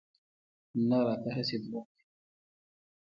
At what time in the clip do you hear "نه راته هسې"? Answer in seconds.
0.87-1.57